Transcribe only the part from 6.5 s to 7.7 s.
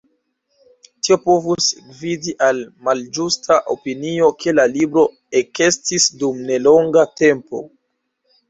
nelonga tempo.